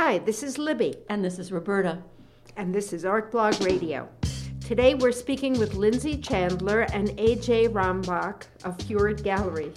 Hi, 0.00 0.18
this 0.18 0.44
is 0.44 0.58
Libby, 0.58 0.94
And 1.08 1.24
this 1.24 1.40
is 1.40 1.50
Roberta. 1.50 1.98
and 2.56 2.72
this 2.72 2.92
is 2.92 3.04
Art 3.04 3.32
Blog 3.32 3.60
Radio. 3.60 4.08
Today 4.64 4.94
we're 4.94 5.10
speaking 5.10 5.58
with 5.58 5.74
Lindsay 5.74 6.16
Chandler 6.16 6.82
and 6.92 7.08
AJ 7.18 7.70
Rambach 7.70 8.44
of 8.62 8.80
Fjord 8.82 9.24
Gallery. 9.24 9.72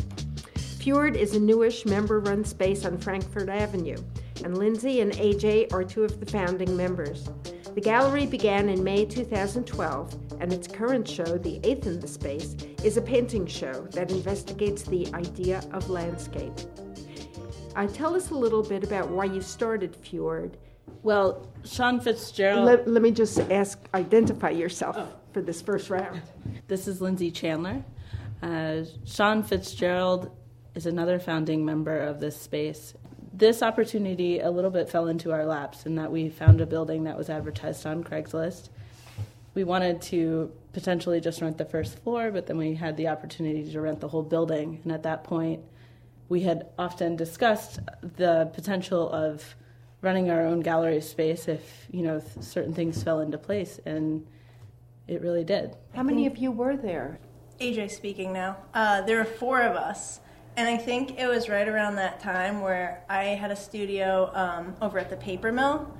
Fjord 0.78 1.16
is 1.16 1.34
a 1.34 1.40
newish 1.40 1.88
member 1.88 2.20
run 2.20 2.46
space 2.46 2.86
on 2.86 3.00
Frankford 3.00 3.50
Avenue, 3.50 3.98
and 4.44 4.60
Lindsay 4.60 5.02
and 5.02 5.12
AJ 5.14 5.74
are 5.74 5.84
two 5.84 6.04
of 6.04 6.20
the 6.20 6.28
founding 6.28 6.78
members. 6.78 7.28
The 7.74 7.82
gallery 7.82 8.28
began 8.28 8.70
in 8.70 8.84
May 8.84 9.06
2012, 9.06 10.16
and 10.40 10.54
its 10.54 10.68
current 10.68 11.08
show, 11.08 11.40
the 11.40 11.60
eighth 11.64 11.88
in 11.88 12.00
the 12.00 12.08
space, 12.08 12.56
is 12.84 12.96
a 12.96 13.02
painting 13.02 13.48
show 13.48 13.88
that 13.94 14.12
investigates 14.12 14.84
the 14.84 15.12
idea 15.16 15.64
of 15.74 15.90
landscape. 15.90 16.54
Uh, 17.76 17.88
tell 17.88 18.16
us 18.16 18.32
a 18.32 18.36
little 18.36 18.64
bit 18.64 18.84
about 18.84 19.10
why 19.10 19.26
you 19.26 19.42
started 19.42 19.96
Fjord. 19.96 20.58
Well, 21.04 21.48
Sean 21.64 22.00
Fitzgerald. 22.00 22.66
Let, 22.66 22.88
let 22.88 23.02
me 23.02 23.12
just 23.12 23.40
ask, 23.40 23.80
identify 23.94 24.50
yourself 24.50 24.98
for 25.34 25.42
this 25.42 25.62
first 25.62 25.90
round. 25.90 26.22
This 26.68 26.88
is 26.88 27.02
Lindsay 27.02 27.32
Chandler. 27.32 27.84
Uh, 28.42 28.82
Sean 29.06 29.44
Fitzgerald 29.44 30.32
is 30.76 30.86
another 30.86 31.20
founding 31.20 31.64
member 31.64 31.98
of 31.98 32.20
this 32.20 32.40
space. 32.40 32.94
This 33.34 33.64
opportunity 33.64 34.40
a 34.40 34.52
little 34.52 34.72
bit 34.72 34.90
fell 34.90 35.08
into 35.08 35.32
our 35.32 35.46
laps 35.46 35.86
in 35.86 35.96
that 35.96 36.12
we 36.12 36.30
found 36.30 36.60
a 36.60 36.66
building 36.66 37.06
that 37.06 37.18
was 37.18 37.30
advertised 37.30 37.86
on 37.86 38.04
Craigslist. 38.04 38.70
We 39.54 39.64
wanted 39.64 40.02
to 40.04 40.52
potentially 40.74 41.20
just 41.22 41.42
rent 41.42 41.58
the 41.58 41.66
first 41.66 42.00
floor, 42.00 42.32
but 42.32 42.48
then 42.48 42.58
we 42.58 42.76
had 42.76 42.98
the 42.98 43.08
opportunity 43.08 43.70
to 43.72 43.82
rent 43.82 44.00
the 44.02 44.08
whole 44.08 44.24
building. 44.24 44.80
And 44.84 44.92
at 44.92 45.04
that 45.04 45.24
point, 45.24 45.62
we 46.32 46.40
had 46.40 46.66
often 46.80 47.18
discussed 47.18 47.80
the 48.16 48.50
potential 48.54 49.12
of 49.12 49.54
running 50.00 50.30
our 50.30 50.48
own 50.48 50.62
gallery 50.62 51.02
space 51.02 51.50
if 51.50 51.86
you 51.92 52.02
know 52.02 52.22
certain 52.40 52.74
things 52.74 53.04
fell 53.04 53.20
into 53.20 53.38
place, 53.38 53.82
and 53.86 54.26
it 55.10 55.22
really 55.22 55.44
did. 55.44 55.76
How 55.94 56.04
many 56.04 56.26
of 56.26 56.38
you 56.38 56.50
were 56.50 56.78
there? 56.78 57.20
AJ 57.60 57.92
speaking 57.92 58.32
now. 58.32 58.56
Uh, 58.74 59.02
there 59.02 59.18
were 59.18 59.26
four 59.26 59.62
of 59.62 59.76
us, 59.76 60.22
and 60.56 60.70
I 60.70 60.78
think 60.78 61.20
it 61.20 61.28
was 61.28 61.50
right 61.50 61.68
around 61.68 61.98
that 61.98 62.22
time 62.22 62.62
where 62.62 63.04
I 63.10 63.26
had 63.26 63.52
a 63.52 63.56
studio 63.56 64.32
um, 64.34 64.74
over 64.82 65.00
at 65.00 65.10
the 65.10 65.18
paper 65.18 65.52
mill, 65.52 65.94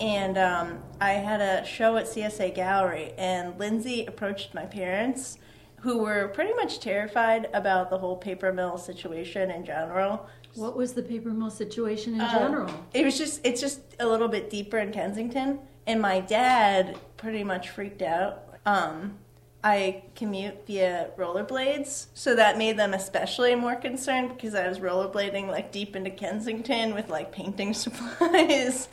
and 0.00 0.36
um, 0.36 0.82
I 1.00 1.12
had 1.12 1.40
a 1.40 1.64
show 1.64 1.96
at 1.96 2.06
CSA 2.06 2.56
Gallery, 2.56 3.12
and 3.16 3.56
Lindsay 3.56 4.04
approached 4.06 4.52
my 4.52 4.66
parents, 4.66 5.38
who 5.80 5.98
were 5.98 6.28
pretty 6.28 6.52
much 6.54 6.80
terrified 6.80 7.48
about 7.52 7.90
the 7.90 7.98
whole 7.98 8.16
paper 8.16 8.52
mill 8.52 8.78
situation 8.78 9.50
in 9.50 9.64
general. 9.64 10.26
What 10.54 10.76
was 10.76 10.94
the 10.94 11.02
paper 11.02 11.28
mill 11.30 11.50
situation 11.50 12.14
in 12.14 12.20
Um, 12.22 12.30
general? 12.30 12.70
It 12.94 13.04
was 13.04 13.18
just 13.18 13.40
it's 13.44 13.60
just 13.60 13.80
a 14.00 14.06
little 14.06 14.28
bit 14.28 14.48
deeper 14.50 14.78
in 14.78 14.90
Kensington, 14.92 15.58
and 15.86 16.00
my 16.00 16.20
dad 16.20 16.98
pretty 17.16 17.44
much 17.44 17.70
freaked 17.70 18.02
out. 18.02 18.42
Um, 18.64 19.18
I 19.62 20.04
commute 20.14 20.66
via 20.66 21.10
rollerblades, 21.18 22.06
so 22.14 22.34
that 22.36 22.56
made 22.56 22.78
them 22.78 22.94
especially 22.94 23.54
more 23.54 23.74
concerned 23.74 24.30
because 24.30 24.54
I 24.54 24.66
was 24.68 24.78
rollerblading 24.78 25.48
like 25.48 25.72
deep 25.72 25.94
into 25.96 26.10
Kensington 26.10 26.94
with 26.94 27.10
like 27.10 27.32
painting 27.32 27.74
supplies. 28.20 28.88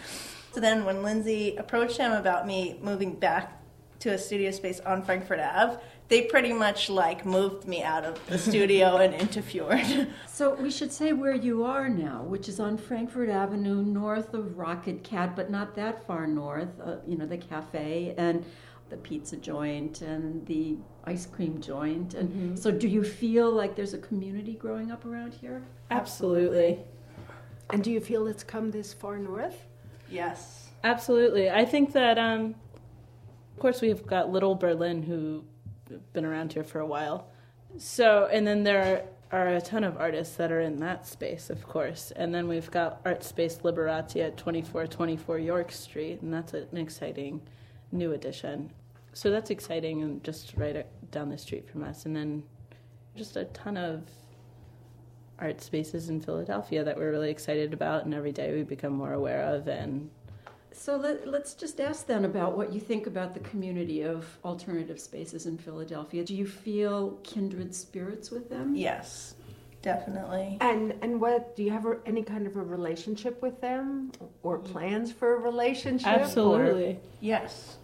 so 0.52 0.60
then, 0.60 0.84
when 0.86 1.02
Lindsay 1.02 1.56
approached 1.56 1.98
him 1.98 2.12
about 2.12 2.46
me 2.46 2.78
moving 2.82 3.14
back 3.14 3.62
to 4.00 4.10
a 4.14 4.18
studio 4.18 4.52
space 4.52 4.80
on 4.82 5.02
Frankford 5.04 5.40
Ave, 5.40 5.78
they 6.14 6.22
pretty 6.22 6.54
much 6.54 6.92
like 6.92 7.26
moved 7.26 7.68
me 7.68 7.82
out 7.82 8.06
of 8.06 8.24
the 8.28 8.38
studio 8.38 8.98
and 8.98 9.16
into 9.16 9.42
Fjord. 9.42 10.08
So 10.28 10.56
we 10.56 10.72
should 10.72 10.92
say 10.92 11.14
where 11.14 11.36
you 11.36 11.64
are 11.64 11.88
now, 11.88 12.24
which 12.24 12.50
is 12.50 12.60
on 12.60 12.76
Frankford 12.76 13.30
Avenue, 13.30 13.84
north 13.84 14.34
of 14.34 14.58
Rocket 14.58 15.04
Cat, 15.04 15.36
but 15.36 15.52
not 15.52 15.76
that 15.76 16.08
far 16.08 16.26
north. 16.26 16.70
Uh, 16.84 16.96
you 17.08 17.16
know, 17.16 17.28
the 17.28 17.38
cafe 17.38 18.16
and 18.18 18.44
the 18.90 18.98
pizza 18.98 19.38
joint 19.38 20.02
and 20.02 20.44
the 20.48 20.78
ice 21.06 21.28
cream 21.28 21.62
joint. 21.62 22.16
And 22.16 22.58
so, 22.58 22.72
do 22.72 22.88
you 22.88 23.04
feel 23.04 23.52
like 23.52 23.76
there's 23.76 23.94
a 23.94 24.00
community 24.00 24.56
growing 24.56 24.92
up 24.92 25.06
around 25.06 25.36
here? 25.36 25.62
Absolutely. 25.92 26.80
And 27.70 27.84
do 27.84 27.92
you 27.92 28.00
feel 28.00 28.26
it's 28.26 28.44
come 28.44 28.72
this 28.72 28.92
far 28.94 29.18
north? 29.18 29.66
yes. 30.10 30.70
Absolutely. 30.84 31.50
I 31.50 31.64
think 31.64 31.94
that, 31.94 32.18
um, 32.18 32.56
of 33.54 33.60
course, 33.60 33.82
we've 33.82 34.06
got 34.06 34.32
Little 34.32 34.56
Berlin, 34.56 35.04
who 35.04 35.46
been 36.14 36.26
around 36.26 36.54
here 36.54 36.64
for 36.64 36.80
a 36.80 36.86
while. 36.86 37.28
So, 37.78 38.30
and 38.32 38.46
then 38.46 38.64
there 38.64 39.04
are 39.32 39.48
a 39.48 39.62
ton 39.62 39.84
of 39.84 39.98
artists 39.98 40.36
that 40.36 40.52
are 40.52 40.62
in 40.62 40.78
that 40.78 41.08
space, 41.08 41.50
of 41.50 41.68
course. 41.68 42.12
And 42.16 42.34
then 42.34 42.48
we've 42.48 42.70
got 42.70 43.02
Art 43.04 43.24
Space 43.24 43.60
Liberati 43.64 44.24
at 44.24 44.38
2424 44.38 45.40
York 45.40 45.72
Street, 45.72 46.22
and 46.22 46.34
that's 46.34 46.54
an 46.54 46.78
exciting 46.78 47.42
new 47.92 48.12
addition. 48.14 48.72
So 49.14 49.32
that's 49.32 49.50
exciting, 49.50 50.04
and 50.04 50.24
just 50.24 50.54
right 50.56 50.86
down 51.12 51.30
the 51.30 51.38
street 51.38 51.70
from 51.70 51.84
us. 51.84 52.06
And 52.06 52.16
then 52.16 52.44
just 53.16 53.36
a 53.36 53.46
ton 53.46 53.78
of 53.78 54.04
art 55.40 55.62
spaces 55.62 56.10
in 56.10 56.22
Philadelphia 56.22 56.84
that 56.84 56.96
we're 56.98 57.12
really 57.12 57.32
excited 57.32 57.74
about, 57.74 58.06
and 58.06 58.14
every 58.14 58.32
day 58.32 58.54
we 58.54 58.64
become 58.64 58.94
more 58.94 59.14
aware 59.14 59.42
of 59.44 59.68
and 59.68 60.10
So 60.74 60.98
let, 60.98 61.28
let's 61.28 61.54
just 61.54 61.80
ask 61.80 62.08
then 62.08 62.26
about 62.26 62.58
what 62.58 62.74
you 62.74 62.80
think 62.80 63.06
about 63.08 63.34
the 63.34 63.40
community 63.42 64.02
of 64.02 64.26
alternative 64.44 65.00
spaces 65.00 65.46
in 65.46 65.58
Philadelphia. 65.58 66.24
Do 66.24 66.36
you 66.36 66.48
feel 66.48 67.20
kindred 67.24 67.74
spirits 67.76 68.32
with 68.32 68.50
them? 68.50 68.76
Yes, 68.76 69.36
definitely. 69.82 70.58
And 70.62 70.96
and 71.02 71.22
what 71.22 71.56
do 71.56 71.64
you 71.64 71.72
have 71.72 71.86
any 72.06 72.24
kind 72.24 72.48
of 72.48 72.56
a 72.56 72.62
relationship 72.62 73.42
with 73.42 73.62
them 73.62 74.12
or 74.42 74.58
plans 74.58 75.12
for 75.12 75.36
a 75.36 75.40
relationship? 75.40 76.08
or- 76.08 76.22
Absolutely. 76.22 77.00
Yes. 77.22 77.78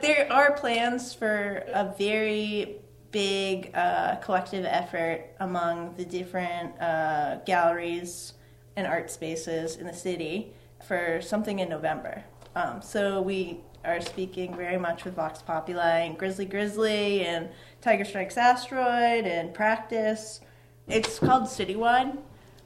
There 0.00 0.30
are 0.32 0.52
plans 0.52 1.14
for 1.14 1.64
a 1.72 1.94
very 1.98 2.80
big 3.10 3.70
uh, 3.74 4.16
collective 4.16 4.64
effort 4.64 5.24
among 5.40 5.94
the 5.96 6.04
different 6.04 6.80
uh, 6.80 7.36
galleries 7.46 8.34
and 8.76 8.86
art 8.86 9.10
spaces 9.10 9.76
in 9.76 9.86
the 9.86 9.94
city 9.94 10.52
for 10.86 11.20
something 11.20 11.58
in 11.58 11.68
November. 11.68 12.24
Um, 12.54 12.82
so 12.82 13.20
we 13.20 13.60
are 13.84 14.00
speaking 14.00 14.56
very 14.56 14.78
much 14.78 15.04
with 15.04 15.14
Vox 15.14 15.42
Populi 15.42 16.00
and 16.00 16.18
Grizzly 16.18 16.44
Grizzly 16.44 17.24
and 17.24 17.48
Tiger 17.80 18.04
Strikes 18.04 18.36
Asteroid 18.36 19.24
and 19.24 19.54
Practice. 19.54 20.40
It's 20.88 21.18
called 21.18 21.44
Citywide, 21.44 22.18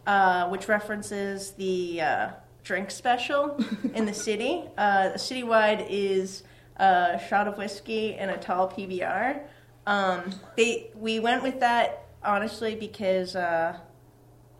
uh, 0.06 0.48
which 0.48 0.68
references 0.68 1.52
the 1.52 2.00
uh, 2.00 2.30
drink 2.64 2.90
special 2.90 3.58
in 3.94 4.06
the 4.06 4.14
city. 4.14 4.64
Uh, 4.78 5.10
Citywide 5.14 5.86
is 5.90 6.44
a 6.76 7.20
shot 7.28 7.48
of 7.48 7.58
whiskey 7.58 8.14
and 8.14 8.30
a 8.30 8.36
tall 8.36 8.70
PBR. 8.70 9.42
Um, 9.86 10.32
they 10.56 10.90
we 10.94 11.18
went 11.18 11.42
with 11.42 11.60
that 11.60 12.06
honestly 12.24 12.74
because 12.76 13.34
uh, 13.34 13.76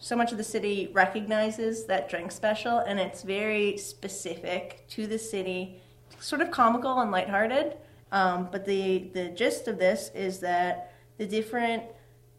so 0.02 0.16
much 0.16 0.32
of 0.32 0.38
the 0.38 0.44
city 0.44 0.90
recognizes 0.92 1.84
that 1.84 2.08
drink 2.08 2.32
special, 2.32 2.78
and 2.78 2.98
it's 2.98 3.22
very 3.22 3.76
specific 3.76 4.84
to 4.88 5.06
the 5.06 5.16
city, 5.16 5.80
sort 6.18 6.42
of 6.42 6.50
comical 6.50 7.00
and 7.00 7.12
lighthearted. 7.12 7.76
Um, 8.10 8.48
but 8.50 8.64
the 8.64 9.10
the 9.14 9.28
gist 9.28 9.68
of 9.68 9.78
this 9.78 10.10
is 10.12 10.40
that 10.40 10.92
the 11.18 11.26
different 11.26 11.84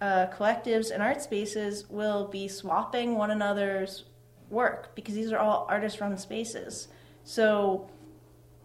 uh, 0.02 0.28
collectives 0.28 0.92
and 0.92 1.02
art 1.02 1.22
spaces 1.22 1.90
will 1.90 2.28
be 2.28 2.50
swapping 2.50 3.16
one 3.16 3.32
another's 3.32 4.04
work 4.50 4.94
because 4.94 5.16
these 5.16 5.32
are 5.32 5.40
all 5.40 5.66
artist-run 5.70 6.18
spaces. 6.18 6.90
So 7.24 7.90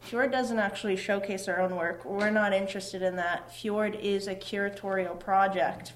Fjord 0.00 0.32
doesn't 0.32 0.58
actually 0.58 0.96
showcase 0.96 1.46
our 1.46 1.60
own 1.60 1.76
work. 1.76 2.04
We're 2.04 2.30
not 2.30 2.52
interested 2.52 3.02
in 3.02 3.14
that. 3.14 3.54
Fjord 3.54 3.94
is 3.94 4.26
a 4.26 4.34
curatorial 4.34 5.20
project. 5.20 5.92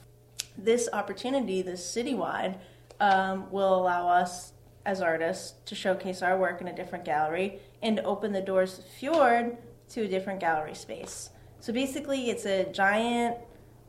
This 0.56 0.88
opportunity, 0.92 1.62
this 1.62 1.84
citywide, 1.84 2.58
um, 3.02 3.50
will 3.50 3.74
allow 3.74 4.08
us 4.08 4.52
as 4.86 5.02
artists 5.02 5.54
to 5.66 5.74
showcase 5.74 6.22
our 6.22 6.38
work 6.38 6.60
in 6.60 6.68
a 6.68 6.74
different 6.74 7.04
gallery 7.04 7.58
and 7.82 8.00
open 8.00 8.32
the 8.32 8.40
doors 8.40 8.78
of 8.78 8.84
Fjord 8.84 9.58
to 9.90 10.02
a 10.02 10.08
different 10.08 10.38
gallery 10.38 10.74
space. 10.74 11.30
So 11.58 11.72
basically, 11.72 12.30
it's 12.30 12.46
a 12.46 12.72
giant 12.72 13.36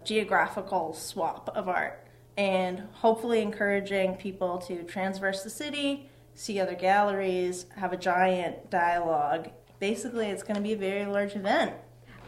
geographical 0.04 0.94
swap 0.94 1.50
of 1.56 1.70
art 1.70 2.08
and 2.38 2.88
hopefully 2.92 3.42
encouraging 3.42 4.16
people 4.16 4.58
to 4.58 4.84
transverse 4.84 5.44
the 5.44 5.50
city, 5.50 6.10
see 6.34 6.60
other 6.60 6.76
galleries, 6.76 7.68
have 7.76 7.94
a 7.94 7.98
giant 7.98 8.72
dialogue. 8.72 9.52
Basically, 9.80 10.28
it's 10.28 10.42
going 10.42 10.56
to 10.56 10.62
be 10.62 10.74
a 10.74 10.78
very 10.78 11.06
large 11.06 11.36
event. 11.36 11.74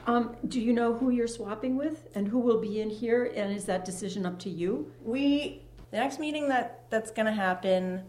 Um, 0.06 0.36
do 0.48 0.62
you 0.62 0.72
know 0.72 0.94
who 0.94 1.10
you're 1.10 1.28
swapping 1.28 1.78
with 1.78 2.10
and 2.14 2.28
who 2.28 2.38
will 2.38 2.62
be 2.62 2.80
in 2.80 2.92
here? 2.92 3.32
And 3.36 3.52
is 3.52 3.66
that 3.66 3.86
decision 3.86 4.24
up 4.28 4.38
to 4.40 4.52
you? 4.52 4.92
We 5.04 5.64
the 5.96 6.02
next 6.02 6.20
meeting 6.20 6.50
that 6.50 6.75
that's 6.90 7.12
going 7.12 7.26
to 7.26 7.32
happen, 7.32 8.04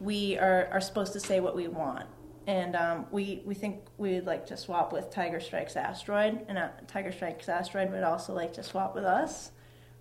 we 0.00 0.38
are 0.38 0.68
are 0.72 0.80
supposed 0.80 1.12
to 1.12 1.20
say 1.20 1.40
what 1.40 1.54
we 1.54 1.68
want, 1.68 2.06
and 2.46 2.74
um, 2.74 3.06
we 3.10 3.42
we 3.44 3.54
think 3.54 3.80
we 3.98 4.14
would 4.14 4.26
like 4.26 4.46
to 4.46 4.56
swap 4.56 4.92
with 4.92 5.10
Tiger 5.10 5.40
Strikes 5.40 5.76
Asteroid, 5.76 6.44
and 6.48 6.58
uh, 6.58 6.68
Tiger 6.86 7.12
Strikes 7.12 7.48
Asteroid 7.48 7.92
would 7.92 8.02
also 8.02 8.34
like 8.34 8.52
to 8.54 8.62
swap 8.62 8.94
with 8.94 9.04
us. 9.04 9.52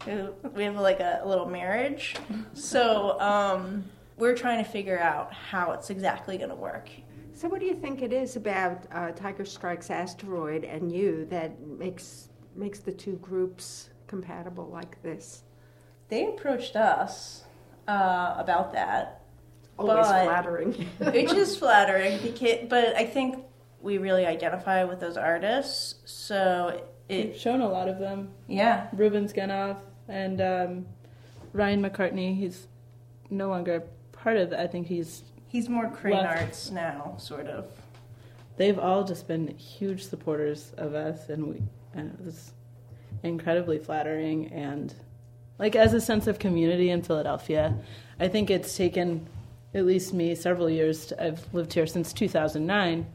Who 0.06 0.34
we 0.54 0.64
have 0.64 0.78
like 0.78 1.02
a, 1.02 1.20
a 1.24 1.28
little 1.28 1.46
marriage, 1.46 2.16
so 2.54 3.20
um, 3.20 3.84
we're 4.18 4.36
trying 4.36 4.64
to 4.64 4.70
figure 4.70 5.00
out 5.00 5.34
how 5.34 5.72
it's 5.72 5.90
exactly 5.90 6.38
going 6.38 6.50
to 6.50 6.56
work. 6.56 6.90
So, 7.34 7.48
what 7.48 7.60
do 7.60 7.66
you 7.66 7.76
think 7.76 8.02
it 8.02 8.12
is 8.12 8.36
about 8.36 8.84
uh, 8.92 9.12
Tiger 9.12 9.46
Strikes 9.46 9.90
Asteroid 9.90 10.64
and 10.64 10.92
you 10.92 11.26
that 11.30 11.60
makes 11.66 12.30
makes 12.56 12.80
the 12.80 12.92
two 12.92 13.18
groups 13.18 13.90
compatible 14.08 14.68
like 14.68 15.02
this? 15.04 15.44
They 16.10 16.28
approached 16.28 16.76
us 16.76 17.46
uh, 17.90 18.36
about 18.38 18.74
that. 18.74 19.22
Always 19.78 20.08
But- 20.08 20.26
flattering. 20.26 20.74
which 21.00 21.34
is 21.34 21.56
flattering 21.62 22.22
because 22.22 22.68
but 22.70 22.96
i 22.96 23.06
think 23.06 23.46
we 23.82 23.98
really 23.98 24.26
identify 24.26 24.84
with 24.84 25.00
those 25.00 25.16
artists 25.18 25.96
so 26.06 26.82
We've 27.10 27.36
shown 27.36 27.62
a 27.62 27.68
lot 27.70 27.88
of 27.90 27.98
them. 27.98 28.30
yeah 28.48 28.88
Ruben 28.94 29.28
Skenoff 29.28 29.78
and 30.08 30.40
um, 30.42 30.86
Ryan 31.54 31.82
McCartney. 31.82 32.38
He's 32.38 32.68
no 33.32 33.48
longer 33.50 33.84
part 34.12 34.38
of 34.38 34.52
it. 34.54 34.60
I 34.60 34.68
think 34.68 34.86
he's. 34.88 35.24
he's 35.48 35.68
more 35.70 35.90
crane 35.90 36.18
Left. 36.18 36.42
arts 36.42 36.70
now 36.72 37.16
sort 37.18 37.48
of 37.48 37.66
They've 38.58 38.78
all 38.78 39.04
just 39.06 39.28
been 39.28 39.48
huge 39.58 40.04
supporters 40.06 40.72
of 40.78 40.94
us, 40.94 41.30
and 41.30 41.48
we. 41.48 41.64
And 41.96 42.12
it 42.14 42.24
was 42.26 42.52
incredibly 43.24 43.80
flattering, 43.80 44.52
and 44.52 44.94
like 45.60 45.76
as 45.76 45.94
a 45.94 46.02
sense 46.02 46.26
of 46.26 46.40
community 46.40 46.90
in 46.90 47.04
Philadelphia, 47.04 47.78
I 48.20 48.30
think 48.30 48.50
it's 48.50 48.76
taken 48.76 49.28
at 49.74 49.86
least 49.86 50.14
me 50.14 50.34
several 50.34 50.70
years. 50.70 51.08
To, 51.08 51.24
I've 51.24 51.54
lived 51.54 51.74
here 51.74 51.86
since 51.86 52.14
2009. 52.14 53.06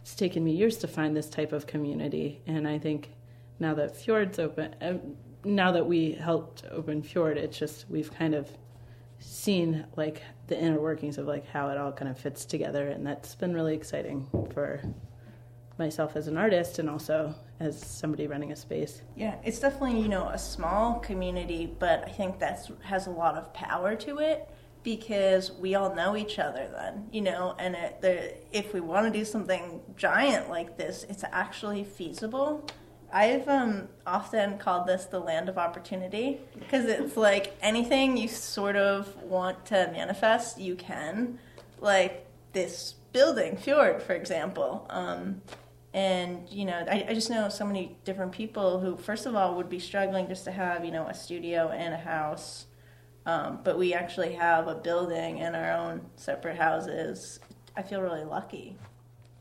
It's 0.00 0.14
taken 0.14 0.42
me 0.44 0.52
years 0.52 0.78
to 0.78 0.88
find 0.88 1.14
this 1.14 1.28
type 1.28 1.52
of 1.52 1.66
community, 1.66 2.40
and 2.46 2.66
I 2.66 2.78
think 2.78 3.10
now 3.58 3.74
that 3.74 3.96
Fjord's 3.96 4.38
open, 4.38 4.74
um, 4.80 5.00
now 5.44 5.72
that 5.72 5.86
we 5.86 6.12
helped 6.12 6.62
open 6.70 7.02
Fjord, 7.02 7.36
it's 7.36 7.58
just 7.58 7.84
we've 7.90 8.12
kind 8.14 8.34
of 8.34 8.48
seen 9.18 9.84
like 9.96 10.22
the 10.46 10.58
inner 10.58 10.80
workings 10.80 11.18
of 11.18 11.26
like 11.26 11.46
how 11.48 11.68
it 11.68 11.76
all 11.76 11.92
kind 11.92 12.10
of 12.10 12.18
fits 12.18 12.44
together, 12.44 12.88
and 12.88 13.06
that's 13.06 13.34
been 13.34 13.52
really 13.52 13.74
exciting 13.74 14.26
for 14.54 14.80
myself 15.78 16.16
as 16.16 16.26
an 16.26 16.38
artist 16.38 16.78
and 16.78 16.88
also 16.88 17.34
as 17.60 17.80
somebody 17.80 18.26
running 18.26 18.52
a 18.52 18.56
space. 18.56 19.02
yeah 19.16 19.34
it's 19.44 19.58
definitely 19.58 20.00
you 20.00 20.08
know 20.08 20.28
a 20.28 20.38
small 20.38 20.98
community 21.00 21.74
but 21.78 22.04
i 22.06 22.10
think 22.10 22.38
that 22.38 22.68
has 22.82 23.06
a 23.06 23.10
lot 23.10 23.36
of 23.36 23.52
power 23.52 23.94
to 23.96 24.18
it 24.18 24.48
because 24.82 25.52
we 25.52 25.74
all 25.74 25.94
know 25.94 26.16
each 26.16 26.38
other 26.38 26.68
then 26.72 27.06
you 27.12 27.20
know 27.20 27.54
and 27.58 27.74
it, 27.74 28.00
the, 28.00 28.34
if 28.56 28.72
we 28.72 28.80
want 28.80 29.12
to 29.12 29.18
do 29.18 29.24
something 29.24 29.80
giant 29.96 30.48
like 30.48 30.76
this 30.76 31.04
it's 31.08 31.24
actually 31.32 31.82
feasible 31.84 32.64
i've 33.12 33.48
um, 33.48 33.88
often 34.06 34.56
called 34.58 34.86
this 34.86 35.06
the 35.06 35.18
land 35.18 35.48
of 35.48 35.58
opportunity 35.58 36.38
because 36.58 36.84
it's 36.86 37.16
like 37.16 37.56
anything 37.60 38.16
you 38.16 38.28
sort 38.28 38.76
of 38.76 39.14
want 39.22 39.66
to 39.66 39.90
manifest 39.92 40.58
you 40.60 40.76
can 40.76 41.38
like 41.80 42.24
this 42.52 42.94
building 43.12 43.56
fjord 43.56 44.00
for 44.02 44.12
example 44.12 44.86
um, 44.90 45.40
and 45.98 46.48
you 46.48 46.64
know 46.64 46.84
I, 46.88 47.06
I 47.08 47.14
just 47.14 47.30
know 47.30 47.48
so 47.48 47.64
many 47.66 47.96
different 48.04 48.32
people 48.32 48.78
who 48.78 48.96
first 48.96 49.26
of 49.26 49.34
all 49.34 49.56
would 49.56 49.68
be 49.68 49.80
struggling 49.80 50.28
just 50.28 50.44
to 50.44 50.52
have 50.52 50.84
you 50.84 50.92
know 50.92 51.06
a 51.06 51.14
studio 51.14 51.70
and 51.70 51.92
a 51.94 51.98
house 51.98 52.66
um, 53.26 53.60
but 53.64 53.76
we 53.76 53.92
actually 53.94 54.32
have 54.34 54.68
a 54.68 54.76
building 54.76 55.40
and 55.40 55.56
our 55.56 55.72
own 55.72 55.94
separate 56.16 56.56
houses 56.56 57.40
i 57.76 57.82
feel 57.82 58.00
really 58.00 58.24
lucky 58.24 58.76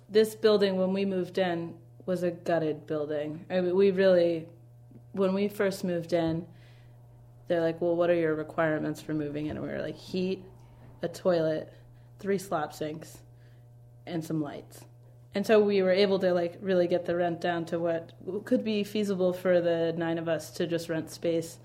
This 0.10 0.36
building, 0.36 0.78
when 0.78 0.94
we 0.94 1.04
moved 1.06 1.38
in, 1.38 1.76
was 2.06 2.24
a 2.24 2.32
gutted 2.32 2.88
building. 2.88 3.46
I 3.50 3.60
mean, 3.60 3.76
we 3.76 3.92
really, 3.92 4.48
when 5.12 5.34
we 5.34 5.50
first 5.50 5.84
moved 5.84 6.14
in, 6.14 6.46
they're 7.48 7.60
like, 7.62 7.82
"Well, 7.82 7.96
what 7.96 8.10
are 8.10 8.16
your 8.16 8.34
requirements 8.36 9.02
for 9.02 9.14
moving 9.14 9.48
in?" 9.48 9.58
And 9.58 9.66
we 9.66 9.72
were 9.74 9.82
like, 9.82 9.98
"Heat, 9.98 10.40
a 11.02 11.10
toilet, 11.10 11.74
three 12.20 12.38
slop 12.38 12.72
sinks, 12.72 13.18
and 14.06 14.24
some 14.24 14.42
lights." 14.42 14.86
And 15.38 15.46
so 15.46 15.60
we 15.60 15.84
were 15.84 15.92
able 15.92 16.18
to 16.18 16.34
like 16.34 16.58
really 16.62 16.88
get 16.88 17.06
the 17.06 17.16
rent 17.16 17.42
down 17.42 17.66
to 17.66 17.78
what 17.78 18.12
could 18.46 18.64
be 18.64 18.84
feasible 18.84 19.34
for 19.34 19.62
the 19.62 19.94
nine 19.96 20.18
of 20.18 20.28
us 20.28 20.50
to 20.54 20.66
just 20.66 20.90
rent 20.90 21.12
space, 21.12 21.60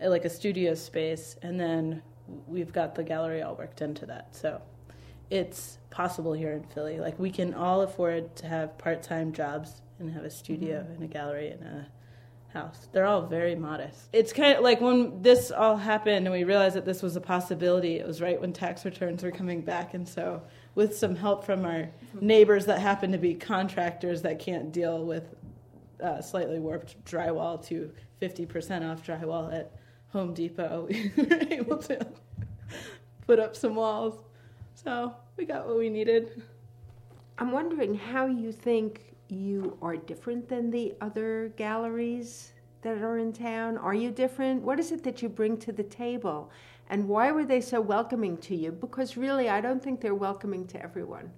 like 0.00 0.24
a 0.24 0.30
studio 0.30 0.72
space, 0.72 1.36
and 1.42 1.60
then 1.60 2.00
we've 2.46 2.72
got 2.72 2.94
the 2.94 3.04
gallery 3.04 3.42
all 3.42 3.56
worked 3.56 3.82
into 3.82 4.06
that. 4.06 4.34
So 4.34 4.62
it's 5.28 5.76
possible 5.90 6.32
here 6.32 6.52
in 6.52 6.62
Philly. 6.62 6.98
Like 6.98 7.18
we 7.18 7.30
can 7.30 7.52
all 7.52 7.82
afford 7.82 8.34
to 8.36 8.46
have 8.46 8.78
part-time 8.78 9.34
jobs 9.34 9.82
and 9.98 10.10
have 10.10 10.24
a 10.24 10.30
studio 10.30 10.78
mm-hmm. 10.78 10.92
and 10.94 11.02
a 11.02 11.08
gallery 11.08 11.50
and 11.50 11.62
a 11.64 11.86
house. 12.52 12.88
They're 12.92 13.04
all 13.04 13.22
very 13.22 13.54
modest. 13.54 14.08
It's 14.12 14.32
kind 14.32 14.56
of 14.56 14.62
like 14.62 14.80
when 14.80 15.22
this 15.22 15.50
all 15.50 15.76
happened 15.76 16.26
and 16.26 16.32
we 16.32 16.44
realized 16.44 16.76
that 16.76 16.84
this 16.84 17.02
was 17.02 17.16
a 17.16 17.20
possibility. 17.20 17.98
It 17.98 18.06
was 18.06 18.20
right 18.20 18.40
when 18.40 18.52
tax 18.52 18.84
returns 18.84 19.22
were 19.22 19.30
coming 19.30 19.60
back, 19.60 19.94
and 19.94 20.08
so 20.08 20.42
with 20.74 20.96
some 20.96 21.14
help 21.14 21.44
from 21.44 21.64
our 21.64 21.88
neighbors 22.20 22.66
that 22.66 22.80
happen 22.80 23.12
to 23.12 23.18
be 23.18 23.34
contractors 23.34 24.22
that 24.22 24.38
can't 24.38 24.72
deal 24.72 25.04
with 25.04 25.34
uh, 26.02 26.22
slightly 26.22 26.58
warped 26.58 27.02
drywall 27.04 27.64
to 27.66 27.92
50% 28.22 28.90
off 28.90 29.04
drywall 29.04 29.52
at 29.52 29.72
Home 30.12 30.32
Depot, 30.32 30.86
we 30.90 31.10
were 31.16 31.42
able 31.50 31.76
to 31.78 32.06
put 33.26 33.38
up 33.38 33.54
some 33.54 33.74
walls. 33.74 34.24
So 34.74 35.14
we 35.36 35.44
got 35.44 35.66
what 35.66 35.76
we 35.76 35.90
needed. 35.90 36.42
I'm 37.38 37.52
wondering 37.52 37.94
how 37.94 38.26
you 38.26 38.52
think 38.52 39.16
you 39.28 39.76
are 39.82 39.96
different 39.96 40.48
than 40.48 40.70
the 40.70 40.94
other 41.00 41.52
galleries 41.56 42.52
that 42.82 42.98
are 42.98 43.18
in 43.18 43.32
town. 43.32 43.76
Are 43.76 43.94
you 43.94 44.10
different? 44.10 44.62
What 44.62 44.78
is 44.78 44.92
it 44.92 45.02
that 45.04 45.22
you 45.22 45.28
bring 45.28 45.56
to 45.58 45.72
the 45.72 45.82
table? 45.82 46.50
And 46.90 47.08
why 47.08 47.30
were 47.32 47.44
they 47.44 47.60
so 47.60 47.80
welcoming 47.80 48.36
to 48.38 48.56
you? 48.56 48.72
Because 48.72 49.16
really, 49.16 49.48
I 49.48 49.60
don't 49.60 49.82
think 49.82 50.00
they're 50.00 50.14
welcoming 50.14 50.66
to 50.68 50.82
everyone. 50.82 51.30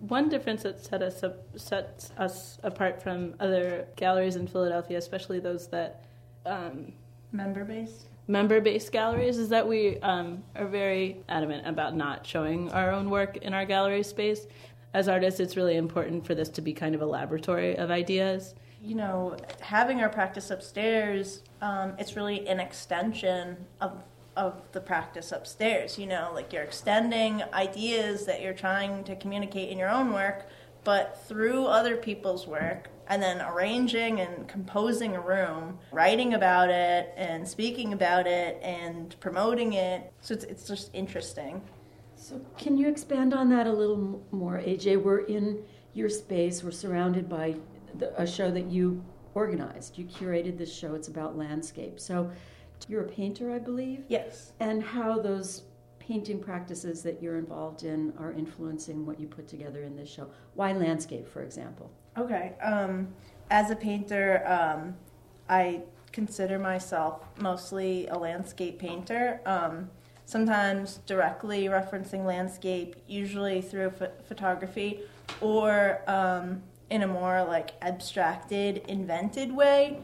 One 0.00 0.28
difference 0.28 0.62
that 0.62 0.84
set 0.84 1.02
us 1.02 1.22
up, 1.22 1.44
sets 1.56 2.12
us 2.18 2.58
apart 2.62 3.02
from 3.02 3.34
other 3.40 3.86
galleries 3.96 4.36
in 4.36 4.46
Philadelphia, 4.46 4.98
especially 4.98 5.40
those 5.40 5.68
that 5.68 6.04
um, 6.44 6.92
member 7.32 7.64
based 7.64 8.06
member-based 8.28 8.90
galleries, 8.90 9.38
is 9.38 9.48
that 9.50 9.66
we 9.66 10.00
um, 10.00 10.42
are 10.56 10.66
very 10.66 11.22
adamant 11.28 11.66
about 11.66 11.94
not 11.94 12.26
showing 12.26 12.70
our 12.72 12.90
own 12.90 13.08
work 13.08 13.36
in 13.38 13.54
our 13.54 13.64
gallery 13.64 14.02
space. 14.02 14.46
As 14.96 15.08
artists, 15.08 15.40
it's 15.40 15.58
really 15.58 15.76
important 15.76 16.26
for 16.26 16.34
this 16.34 16.48
to 16.48 16.62
be 16.62 16.72
kind 16.72 16.94
of 16.94 17.02
a 17.02 17.06
laboratory 17.06 17.76
of 17.76 17.90
ideas. 17.90 18.54
you 18.82 18.94
know, 18.94 19.36
having 19.60 20.00
our 20.00 20.08
practice 20.08 20.50
upstairs, 20.50 21.42
um, 21.60 21.92
it's 21.98 22.16
really 22.16 22.48
an 22.48 22.60
extension 22.60 23.58
of 23.82 24.02
of 24.36 24.54
the 24.72 24.80
practice 24.80 25.32
upstairs. 25.32 25.98
You 25.98 26.06
know, 26.06 26.30
like 26.32 26.50
you're 26.50 26.62
extending 26.62 27.42
ideas 27.52 28.24
that 28.24 28.40
you're 28.40 28.54
trying 28.54 29.04
to 29.04 29.14
communicate 29.16 29.68
in 29.68 29.76
your 29.76 29.90
own 29.90 30.14
work, 30.14 30.48
but 30.82 31.20
through 31.28 31.66
other 31.66 31.98
people's 31.98 32.46
work, 32.46 32.88
and 33.08 33.22
then 33.22 33.42
arranging 33.42 34.20
and 34.20 34.48
composing 34.48 35.14
a 35.14 35.20
room, 35.20 35.78
writing 35.92 36.32
about 36.32 36.70
it, 36.70 37.12
and 37.18 37.46
speaking 37.46 37.92
about 37.92 38.26
it, 38.26 38.58
and 38.62 39.14
promoting 39.20 39.74
it. 39.74 40.10
So 40.22 40.32
it's 40.32 40.44
it's 40.44 40.66
just 40.66 40.88
interesting. 40.94 41.60
So, 42.26 42.40
can 42.58 42.76
you 42.76 42.88
expand 42.88 43.32
on 43.34 43.48
that 43.50 43.68
a 43.68 43.72
little 43.72 44.20
more, 44.32 44.58
AJ? 44.58 45.00
We're 45.00 45.20
in 45.26 45.62
your 45.94 46.08
space, 46.08 46.64
we're 46.64 46.72
surrounded 46.72 47.28
by 47.28 47.54
the, 47.94 48.20
a 48.20 48.26
show 48.26 48.50
that 48.50 48.66
you 48.66 49.00
organized. 49.34 49.96
You 49.96 50.06
curated 50.06 50.58
this 50.58 50.76
show, 50.76 50.96
it's 50.96 51.06
about 51.06 51.38
landscape. 51.38 52.00
So, 52.00 52.28
you're 52.88 53.02
a 53.02 53.08
painter, 53.08 53.52
I 53.52 53.60
believe, 53.60 54.06
Yes. 54.08 54.54
and 54.58 54.82
how 54.82 55.20
those 55.20 55.62
painting 56.00 56.40
practices 56.40 57.00
that 57.04 57.22
you're 57.22 57.36
involved 57.36 57.84
in 57.84 58.12
are 58.18 58.32
influencing 58.32 59.06
what 59.06 59.20
you 59.20 59.28
put 59.28 59.46
together 59.46 59.84
in 59.84 59.94
this 59.94 60.08
show. 60.08 60.28
Why 60.54 60.72
landscape, 60.72 61.28
for 61.28 61.42
example? 61.44 61.92
Okay. 62.18 62.54
Um, 62.60 63.06
as 63.50 63.70
a 63.70 63.76
painter, 63.76 64.42
um, 64.48 64.96
I 65.48 65.82
consider 66.10 66.58
myself 66.58 67.22
mostly 67.40 68.08
a 68.08 68.18
landscape 68.18 68.80
painter. 68.80 69.40
Um, 69.46 69.90
sometimes 70.26 70.98
directly 71.06 71.64
referencing 71.66 72.24
landscape, 72.26 72.96
usually 73.06 73.62
through 73.62 73.90
ph- 73.90 74.10
photography, 74.28 75.00
or 75.40 76.02
um, 76.08 76.62
in 76.90 77.02
a 77.02 77.06
more 77.06 77.44
like 77.44 77.70
abstracted, 77.80 78.78
invented 78.88 79.54
way, 79.54 80.00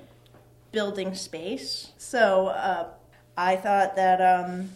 building 0.70 1.14
space. 1.14 1.92
So 1.98 2.46
uh, 2.46 2.88
I 3.36 3.56
thought 3.56 3.96
that 3.96 4.20
um, 4.20 4.70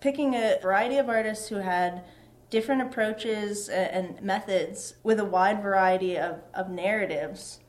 picking 0.00 0.34
a 0.34 0.58
variety 0.62 0.98
of 0.98 1.08
artists 1.08 1.48
who 1.48 1.56
had 1.56 2.04
different 2.50 2.82
approaches 2.82 3.68
and 3.68 4.20
methods 4.22 4.94
with 5.02 5.18
a 5.18 5.24
wide 5.24 5.62
variety 5.62 6.16
of, 6.16 6.40
of 6.52 6.70
narratives, 6.70 7.60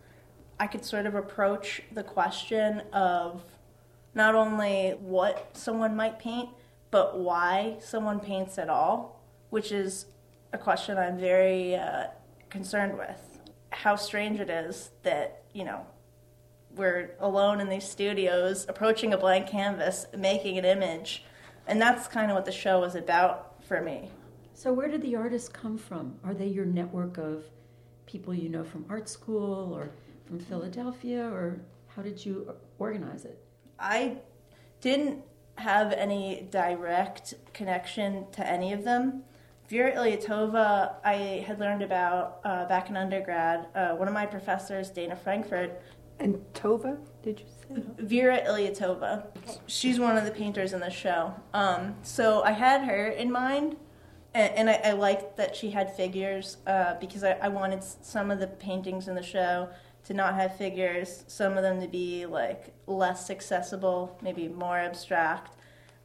I 0.59 0.67
could 0.67 0.85
sort 0.85 1.05
of 1.05 1.15
approach 1.15 1.81
the 1.91 2.03
question 2.03 2.81
of 2.93 3.43
not 4.13 4.35
only 4.35 4.91
what 4.99 5.49
someone 5.53 5.95
might 5.95 6.19
paint, 6.19 6.49
but 6.91 7.19
why 7.19 7.77
someone 7.79 8.19
paints 8.19 8.57
at 8.57 8.69
all, 8.69 9.23
which 9.49 9.71
is 9.71 10.05
a 10.53 10.57
question 10.57 10.97
I'm 10.97 11.17
very 11.17 11.75
uh, 11.75 12.07
concerned 12.49 12.97
with. 12.97 13.39
How 13.71 13.95
strange 13.95 14.39
it 14.39 14.49
is 14.49 14.91
that, 15.03 15.43
you 15.53 15.65
know, 15.65 15.85
we're 16.75 17.11
alone 17.19 17.61
in 17.61 17.69
these 17.69 17.83
studios, 17.85 18.65
approaching 18.67 19.13
a 19.13 19.17
blank 19.17 19.47
canvas, 19.47 20.07
making 20.17 20.57
an 20.57 20.65
image, 20.65 21.23
And 21.67 21.81
that's 21.81 22.07
kind 22.07 22.29
of 22.29 22.35
what 22.35 22.45
the 22.45 22.51
show 22.51 22.79
was 22.81 22.95
about 22.95 23.63
for 23.63 23.81
me. 23.81 24.09
So, 24.53 24.71
where 24.71 24.87
did 24.87 25.01
the 25.01 25.15
artists 25.15 25.49
come 25.49 25.77
from? 25.77 26.15
Are 26.23 26.33
they 26.33 26.47
your 26.47 26.65
network 26.65 27.17
of 27.17 27.43
people 28.05 28.33
you 28.33 28.49
know 28.49 28.63
from 28.63 28.85
art 28.89 29.09
school 29.09 29.73
or 29.73 29.89
from 30.27 30.39
Philadelphia, 30.39 31.23
or 31.23 31.59
how 31.87 32.01
did 32.01 32.23
you 32.23 32.53
organize 32.77 33.25
it? 33.25 33.43
I 33.79 34.17
didn't 34.79 35.23
have 35.57 35.91
any 35.93 36.47
direct 36.51 37.33
connection 37.53 38.25
to 38.31 38.45
any 38.45 38.73
of 38.73 38.83
them. 38.83 39.23
Vera 39.67 39.93
Iliatova, 39.93 40.95
I 41.03 41.43
had 41.47 41.59
learned 41.59 41.81
about 41.81 42.39
uh, 42.43 42.65
back 42.65 42.89
in 42.89 42.97
undergrad. 42.97 43.67
Uh, 43.73 43.95
one 43.95 44.07
of 44.07 44.13
my 44.13 44.25
professors, 44.25 44.89
Dana 44.89 45.15
Frankfort, 45.15 45.81
And 46.19 46.35
Tova, 46.53 46.97
did 47.23 47.39
you 47.39 47.45
say? 47.47 47.81
Vera 47.97 48.41
Iliatova. 48.45 49.25
She's 49.65 49.99
one 49.99 50.17
of 50.17 50.25
the 50.25 50.31
painters 50.31 50.73
in 50.73 50.79
the 50.81 50.91
show. 50.91 51.33
Um, 51.53 51.95
so 52.03 52.43
I 52.43 52.51
had 52.51 52.85
her 52.85 53.07
in 53.07 53.31
mind, 53.31 53.75
and, 54.35 54.53
and 54.53 54.69
I, 54.69 54.79
I 54.83 54.91
liked 54.91 55.35
that 55.37 55.55
she 55.55 55.71
had 55.71 55.95
figures 55.95 56.57
uh, 56.67 56.95
because 56.99 57.23
I, 57.23 57.31
I 57.41 57.47
wanted 57.47 57.83
some 57.83 58.29
of 58.29 58.39
the 58.39 58.47
paintings 58.47 59.07
in 59.07 59.15
the 59.15 59.23
show 59.23 59.69
to 60.05 60.13
not 60.13 60.35
have 60.35 60.55
figures, 60.55 61.23
some 61.27 61.57
of 61.57 61.63
them 61.63 61.81
to 61.81 61.87
be 61.87 62.25
like 62.25 62.73
less 62.87 63.29
accessible, 63.29 64.17
maybe 64.21 64.47
more 64.47 64.77
abstract. 64.77 65.57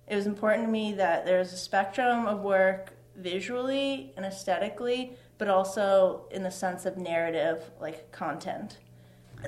It 0.08 0.16
was 0.16 0.26
important 0.26 0.66
to 0.66 0.70
me 0.70 0.92
that 0.94 1.24
there's 1.24 1.52
a 1.52 1.56
spectrum 1.56 2.26
of 2.26 2.40
work 2.40 2.92
visually 3.16 4.12
and 4.16 4.26
aesthetically, 4.26 5.12
but 5.38 5.48
also 5.48 6.22
in 6.30 6.42
the 6.42 6.50
sense 6.50 6.86
of 6.86 6.96
narrative, 6.96 7.70
like 7.80 8.10
content. 8.10 8.78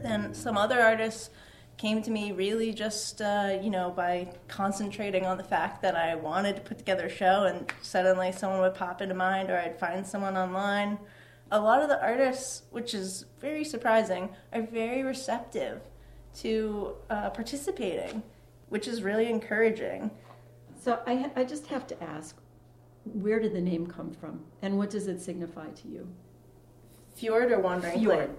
Then 0.03 0.35
some 0.35 0.57
other 0.57 0.81
artists 0.81 1.31
came 1.77 2.03
to 2.03 2.11
me 2.11 2.33
really 2.33 2.73
just, 2.73 3.21
uh, 3.21 3.59
you 3.61 3.71
know, 3.71 3.91
by 3.91 4.29
concentrating 4.47 5.27
on 5.27 5.37
the 5.37 5.45
fact 5.45 5.83
that 5.83 5.97
I 5.97 6.15
wanted 6.15 6.57
to 6.57 6.63
put 6.63 6.79
together 6.79 7.07
a 7.07 7.11
show, 7.11 7.45
and 7.45 7.73
suddenly 7.83 8.31
someone 8.33 8.61
would 8.61 8.75
pop 8.75 9.03
into 9.03 9.15
mind, 9.15 9.51
or 9.51 9.57
I'd 9.59 9.79
find 9.79 10.07
someone 10.07 10.37
online. 10.37 10.99
A 11.53 11.61
lot 11.61 11.83
of 11.83 11.89
the 11.89 12.01
artists, 12.03 12.63
which 12.71 12.95
is 12.95 13.27
very 13.39 13.63
surprising, 13.63 14.31
are 14.55 14.63
very 14.63 15.03
receptive 15.03 15.83
to 16.37 16.95
uh, 17.11 17.29
participating, 17.29 18.23
which 18.71 18.89
is 18.89 19.03
really 19.03 19.29
encouraging. 19.29 20.11
So, 20.81 20.99
I, 21.07 21.31
I 21.37 21.45
just 21.45 21.67
have 21.67 21.87
to 21.89 22.03
ask 22.03 22.37
where 23.05 23.39
did 23.39 23.53
the 23.53 23.61
name 23.61 23.87
come 23.87 24.13
from, 24.13 24.41
and 24.63 24.79
what 24.79 24.89
does 24.91 25.09
it 25.09 25.21
signify 25.21 25.69
to 25.83 25.89
you? 25.89 26.09
Fjord 27.15 27.53
or 27.53 27.61
wandering 27.61 28.01
Fjord. 28.01 28.31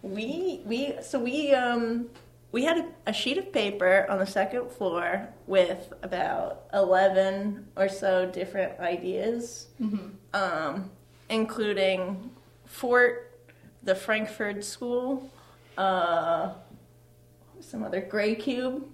We 0.00 0.62
we 0.64 0.94
so 1.02 1.18
we 1.18 1.52
um 1.52 2.08
we 2.52 2.64
had 2.64 2.78
a, 2.78 2.86
a 3.08 3.12
sheet 3.12 3.36
of 3.36 3.52
paper 3.52 4.06
on 4.08 4.18
the 4.18 4.26
second 4.26 4.70
floor 4.70 5.28
with 5.46 5.92
about 6.02 6.64
eleven 6.72 7.66
or 7.76 7.88
so 7.88 8.26
different 8.26 8.80
ideas, 8.80 9.68
um, 10.32 10.90
including 11.28 12.30
Fort, 12.72 13.38
the 13.82 13.94
Frankfurt 13.94 14.64
School, 14.64 15.30
uh, 15.76 16.52
some 17.60 17.84
other 17.84 18.00
gray 18.00 18.34
cube, 18.34 18.84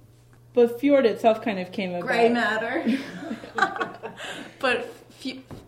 But 0.53 0.81
Fjord 0.81 1.07
itself 1.07 1.41
kind 1.43 1.59
of 1.61 1.71
came 1.71 1.91
about. 1.95 2.07
gray 2.07 2.29
matter. 2.29 2.85
but 4.59 4.93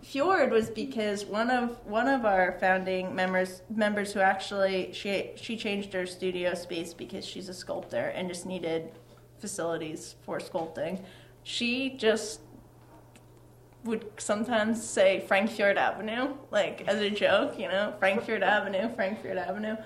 Fjord 0.03 0.51
was 0.51 0.71
because 0.71 1.25
one 1.25 1.51
of 1.51 1.79
one 1.87 2.09
of 2.09 2.25
our 2.25 2.57
founding 2.59 3.15
members 3.15 3.63
members 3.71 4.13
who 4.13 4.21
actually 4.21 4.93
she 4.93 5.31
she 5.37 5.57
changed 5.57 5.93
her 5.93 6.05
studio 6.05 6.55
space 6.55 6.93
because 6.93 7.25
she's 7.25 7.49
a 7.49 7.55
sculptor 7.55 8.07
and 8.17 8.29
just 8.29 8.45
needed 8.45 8.91
facilities 9.39 10.17
for 10.25 10.39
sculpting. 10.41 11.01
She 11.45 11.91
just 11.91 12.41
would 13.85 14.07
sometimes 14.19 14.83
say 14.83 15.21
Frankford 15.27 15.79
Avenue, 15.79 16.35
like 16.51 16.85
as 16.87 17.01
a 17.01 17.11
joke, 17.11 17.59
you 17.59 17.69
know, 17.69 17.95
Frankford 17.99 18.43
Avenue, 18.43 18.95
Frankford 18.95 19.39
Avenue. 19.39 19.77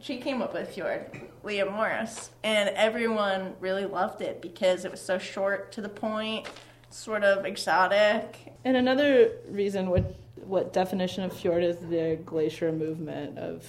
She 0.00 0.18
came 0.18 0.42
up 0.42 0.52
with 0.52 0.74
Fjord, 0.74 1.06
Leah 1.42 1.70
Morris, 1.70 2.30
and 2.42 2.68
everyone 2.70 3.54
really 3.60 3.86
loved 3.86 4.20
it 4.20 4.42
because 4.42 4.84
it 4.84 4.90
was 4.90 5.00
so 5.00 5.18
short 5.18 5.72
to 5.72 5.80
the 5.80 5.88
point, 5.88 6.46
sort 6.90 7.24
of 7.24 7.46
exotic. 7.46 8.52
And 8.64 8.76
another 8.76 9.32
reason 9.48 9.88
what 9.88 10.16
what 10.36 10.72
definition 10.74 11.24
of 11.24 11.32
fjord 11.32 11.64
is 11.64 11.76
the 11.78 12.18
glacier 12.26 12.70
movement 12.70 13.38
of 13.38 13.64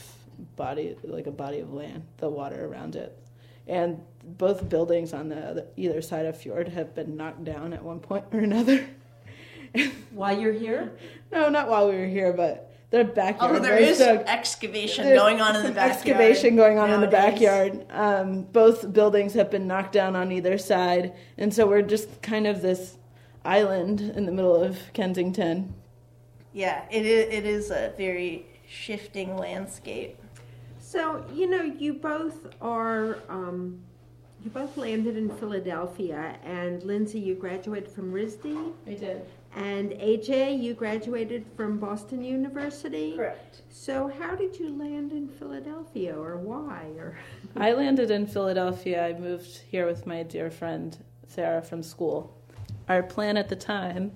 body 0.57 0.95
like 1.03 1.27
a 1.27 1.31
body 1.31 1.59
of 1.59 1.71
land, 1.71 2.03
the 2.17 2.27
water 2.27 2.65
around 2.65 2.95
it. 2.95 3.17
And 3.67 4.01
both 4.23 4.67
buildings 4.67 5.13
on 5.13 5.29
the 5.29 5.37
other, 5.37 5.65
either 5.77 6.01
side 6.01 6.25
of 6.25 6.37
fjord 6.37 6.69
have 6.69 6.93
been 6.93 7.15
knocked 7.15 7.45
down 7.45 7.71
at 7.73 7.83
one 7.83 7.99
point 7.99 8.25
or 8.33 8.39
another. 8.39 8.87
While 10.11 10.39
you're 10.39 10.53
here? 10.53 10.91
no, 11.31 11.49
not 11.49 11.67
while 11.67 11.89
we 11.89 11.95
were 11.95 12.05
here, 12.05 12.31
but 12.31 12.71
their 12.91 13.03
backyard. 13.03 13.55
Although 13.55 13.67
There's 13.67 13.99
is 13.99 14.01
excavation 14.01 15.05
there's 15.05 15.19
going 15.19 15.41
on 15.41 15.55
in 15.55 15.63
the 15.63 15.71
backyard. 15.73 15.91
Excavation 15.91 16.55
going 16.55 16.77
on 16.77 16.91
in 16.91 17.01
the 17.01 17.07
backyard. 17.07 17.85
Um, 17.89 18.43
both 18.43 18.93
buildings 18.93 19.33
have 19.33 19.51
been 19.51 19.67
knocked 19.67 19.91
down 19.91 20.15
on 20.15 20.31
either 20.31 20.57
side, 20.57 21.13
and 21.37 21.53
so 21.53 21.67
we're 21.67 21.81
just 21.81 22.21
kind 22.21 22.47
of 22.47 22.61
this 22.61 22.97
island 23.43 24.01
in 24.01 24.25
the 24.25 24.31
middle 24.31 24.55
of 24.55 24.77
Kensington. 24.93 25.73
Yeah, 26.53 26.85
it 26.89 27.05
is, 27.05 27.33
it 27.33 27.45
is 27.45 27.71
a 27.71 27.93
very 27.97 28.45
shifting 28.67 29.35
landscape. 29.35 30.17
So, 30.79 31.25
you 31.33 31.49
know, 31.49 31.63
you 31.63 31.95
both 31.95 32.47
are, 32.61 33.19
um, 33.27 33.81
you 34.45 34.51
both 34.51 34.77
landed 34.77 35.17
in 35.17 35.35
Philadelphia, 35.37 36.37
and 36.45 36.83
Lindsay, 36.83 37.19
you 37.19 37.33
graduated 37.33 37.91
from 37.91 38.13
RISD, 38.13 38.73
I 38.85 38.93
did. 38.93 39.25
and 39.55 39.89
AJ, 39.93 40.61
you 40.61 40.75
graduated 40.75 41.47
from 41.57 41.79
Boston 41.79 42.23
University. 42.23 43.17
Correct. 43.17 43.63
So, 43.71 44.11
how 44.19 44.35
did 44.35 44.59
you 44.59 44.77
land 44.77 45.13
in 45.13 45.27
Philadelphia, 45.27 46.15
or 46.15 46.37
why? 46.37 46.85
Or 46.95 47.17
I 47.55 47.73
landed 47.73 48.11
in 48.11 48.27
Philadelphia. 48.27 49.07
I 49.07 49.19
moved 49.19 49.63
here 49.67 49.87
with 49.87 50.05
my 50.05 50.21
dear 50.21 50.51
friend 50.51 50.95
Sarah 51.27 51.63
from 51.63 51.81
school. 51.81 52.37
Our 52.87 53.01
plan 53.01 53.37
at 53.37 53.49
the 53.49 53.55
time 53.55 54.11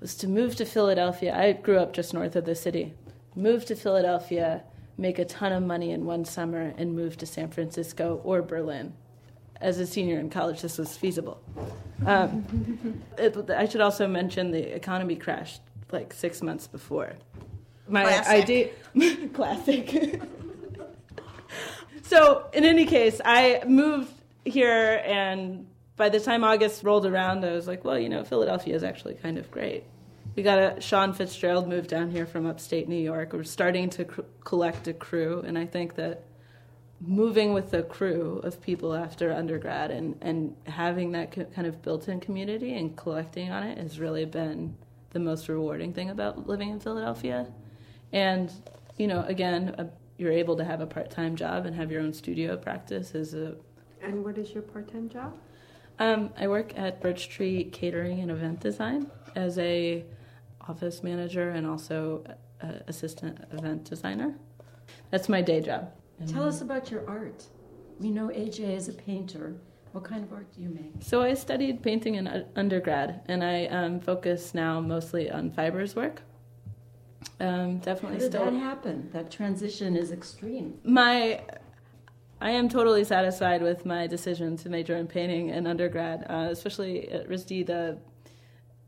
was 0.00 0.14
to 0.16 0.28
move 0.28 0.54
to 0.56 0.66
Philadelphia. 0.66 1.34
I 1.34 1.52
grew 1.52 1.78
up 1.78 1.94
just 1.94 2.12
north 2.12 2.36
of 2.36 2.44
the 2.44 2.54
city. 2.54 2.92
Move 3.34 3.64
to 3.64 3.74
Philadelphia, 3.74 4.64
make 4.98 5.18
a 5.18 5.24
ton 5.24 5.52
of 5.52 5.62
money 5.62 5.92
in 5.92 6.04
one 6.04 6.26
summer, 6.26 6.74
and 6.76 6.94
move 6.94 7.16
to 7.16 7.24
San 7.24 7.48
Francisco 7.48 8.20
or 8.22 8.42
Berlin. 8.42 8.92
As 9.62 9.78
a 9.78 9.86
senior 9.86 10.18
in 10.18 10.28
college, 10.28 10.60
this 10.60 10.76
was 10.76 10.96
feasible. 10.96 11.40
Um, 12.04 13.00
it, 13.18 13.48
I 13.48 13.66
should 13.66 13.80
also 13.80 14.08
mention 14.08 14.50
the 14.50 14.74
economy 14.74 15.14
crashed 15.16 15.60
like 15.92 16.12
six 16.12 16.42
months 16.42 16.66
before. 16.66 17.12
My 17.88 18.02
Classic. 18.02 18.32
idea, 18.32 19.28
classic. 19.34 20.20
so, 22.02 22.46
in 22.52 22.64
any 22.64 22.86
case, 22.86 23.20
I 23.24 23.62
moved 23.66 24.12
here, 24.44 25.00
and 25.04 25.66
by 25.96 26.08
the 26.08 26.18
time 26.20 26.42
August 26.42 26.82
rolled 26.82 27.06
around, 27.06 27.44
I 27.44 27.52
was 27.52 27.66
like, 27.68 27.84
well, 27.84 27.98
you 27.98 28.08
know, 28.08 28.24
Philadelphia 28.24 28.74
is 28.74 28.82
actually 28.82 29.14
kind 29.14 29.38
of 29.38 29.50
great. 29.50 29.84
We 30.34 30.42
got 30.42 30.58
a 30.58 30.80
Sean 30.80 31.12
Fitzgerald 31.12 31.68
moved 31.68 31.88
down 31.90 32.10
here 32.10 32.26
from 32.26 32.46
upstate 32.46 32.88
New 32.88 32.96
York. 33.00 33.32
We're 33.32 33.44
starting 33.44 33.90
to 33.90 34.04
cr- 34.06 34.20
collect 34.42 34.88
a 34.88 34.92
crew, 34.92 35.42
and 35.46 35.56
I 35.58 35.66
think 35.66 35.94
that 35.96 36.24
moving 37.04 37.52
with 37.52 37.74
a 37.74 37.82
crew 37.82 38.40
of 38.44 38.60
people 38.60 38.94
after 38.94 39.32
undergrad 39.32 39.90
and, 39.90 40.16
and 40.20 40.54
having 40.66 41.12
that 41.12 41.32
co- 41.32 41.44
kind 41.44 41.66
of 41.66 41.82
built 41.82 42.08
in 42.08 42.20
community 42.20 42.74
and 42.76 42.96
collecting 42.96 43.50
on 43.50 43.64
it 43.64 43.76
has 43.78 43.98
really 43.98 44.24
been 44.24 44.76
the 45.10 45.18
most 45.18 45.48
rewarding 45.48 45.92
thing 45.92 46.10
about 46.10 46.46
living 46.46 46.70
in 46.70 46.80
Philadelphia. 46.80 47.46
And, 48.12 48.52
you 48.98 49.06
know, 49.06 49.24
again, 49.26 49.74
uh 49.78 49.86
you're 50.18 50.32
able 50.32 50.56
to 50.56 50.64
have 50.64 50.80
a 50.80 50.86
part 50.86 51.10
time 51.10 51.34
job 51.34 51.66
and 51.66 51.74
have 51.74 51.90
your 51.90 52.00
own 52.00 52.12
studio 52.12 52.56
practice 52.56 53.14
is 53.14 53.34
a 53.34 53.56
and 54.02 54.24
what 54.24 54.38
is 54.38 54.52
your 54.52 54.62
part-time 54.62 55.08
job? 55.08 55.34
um, 55.98 56.30
I 56.36 56.48
work 56.48 56.76
at 56.76 57.00
Birch 57.00 57.28
Tree 57.28 57.64
Catering 57.64 58.20
and 58.20 58.30
Event 58.30 58.60
Design 58.60 59.10
as 59.34 59.58
a 59.58 60.04
office 60.68 61.02
manager 61.02 61.50
and 61.50 61.66
also 61.66 62.24
a, 62.60 62.82
assistant 62.88 63.38
event 63.52 63.84
designer. 63.84 64.34
That's 65.10 65.28
my 65.28 65.42
day 65.42 65.60
job. 65.60 65.92
Tell 66.26 66.44
us 66.46 66.60
about 66.60 66.90
your 66.90 67.08
art. 67.08 67.44
We 67.98 68.10
know 68.10 68.28
AJ 68.28 68.76
is 68.76 68.88
a 68.88 68.92
painter. 68.92 69.54
What 69.92 70.04
kind 70.04 70.24
of 70.24 70.32
art 70.32 70.46
do 70.54 70.62
you 70.62 70.68
make? 70.70 70.92
So 71.00 71.22
I 71.22 71.34
studied 71.34 71.82
painting 71.82 72.14
in 72.14 72.26
uh, 72.26 72.44
undergrad, 72.56 73.22
and 73.26 73.44
I 73.44 73.66
um, 73.66 74.00
focus 74.00 74.54
now 74.54 74.80
mostly 74.80 75.30
on 75.30 75.50
fibers 75.50 75.94
work. 75.94 76.22
Um, 77.40 77.76
How 77.76 77.84
definitely 77.84 78.18
did 78.18 78.32
still 78.32 78.46
that 78.46 78.54
happen? 78.54 79.10
That 79.12 79.30
transition 79.30 79.96
is 79.96 80.10
extreme. 80.12 80.78
my 80.84 81.42
I 82.40 82.50
am 82.50 82.68
totally 82.68 83.04
satisfied 83.04 83.62
with 83.62 83.86
my 83.86 84.08
decision 84.08 84.56
to 84.58 84.68
major 84.68 84.96
in 84.96 85.06
painting 85.06 85.50
in 85.50 85.66
undergrad, 85.66 86.26
uh, 86.28 86.48
especially 86.50 87.08
at 87.10 87.28
RISD. 87.28 87.66
The 87.66 87.98